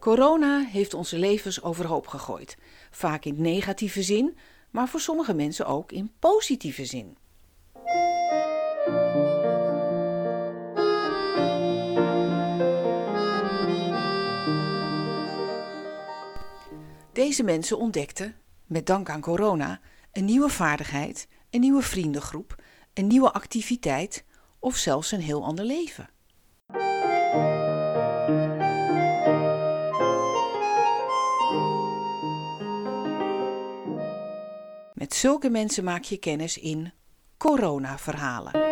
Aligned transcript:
Corona 0.00 0.64
heeft 0.64 0.94
onze 0.94 1.18
levens 1.18 1.62
overhoop 1.62 2.06
gegooid, 2.06 2.56
vaak 2.90 3.24
in 3.24 3.42
negatieve 3.42 4.02
zin, 4.02 4.38
maar 4.70 4.88
voor 4.88 5.00
sommige 5.00 5.34
mensen 5.34 5.66
ook 5.66 5.92
in 5.92 6.12
positieve 6.18 6.84
zin. 6.84 7.16
Deze 17.12 17.42
mensen 17.42 17.78
ontdekten, 17.78 18.36
met 18.66 18.86
dank 18.86 19.08
aan 19.08 19.20
corona, 19.20 19.80
een 20.12 20.24
nieuwe 20.24 20.48
vaardigheid, 20.48 21.28
een 21.50 21.60
nieuwe 21.60 21.82
vriendengroep, 21.82 22.62
een 22.94 23.06
nieuwe 23.06 23.32
activiteit 23.32 24.24
of 24.58 24.76
zelfs 24.76 25.12
een 25.12 25.20
heel 25.20 25.44
ander 25.44 25.64
leven. 25.64 26.08
Met 35.00 35.14
zulke 35.14 35.50
mensen 35.50 35.84
maak 35.84 36.02
je 36.02 36.16
kennis 36.16 36.58
in 36.58 36.92
corona-verhalen. 37.36 38.69